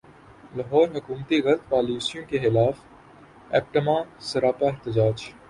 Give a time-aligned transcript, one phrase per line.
[0.55, 2.77] لاہور حکومتی غلط پالیسیوں کیخلاف
[3.51, 3.97] ایپٹما
[4.29, 5.17] سراپا احتجاج